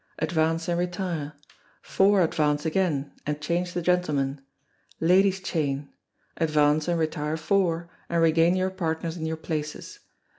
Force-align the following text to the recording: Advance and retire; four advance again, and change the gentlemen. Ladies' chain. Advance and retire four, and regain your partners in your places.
Advance 0.17 0.67
and 0.67 0.79
retire; 0.79 1.33
four 1.83 2.23
advance 2.23 2.65
again, 2.65 3.13
and 3.27 3.39
change 3.39 3.73
the 3.73 3.83
gentlemen. 3.83 4.41
Ladies' 4.99 5.39
chain. 5.39 5.89
Advance 6.37 6.87
and 6.87 6.99
retire 6.99 7.37
four, 7.37 7.87
and 8.09 8.19
regain 8.19 8.55
your 8.55 8.71
partners 8.71 9.15
in 9.15 9.27
your 9.27 9.37
places. 9.37 9.99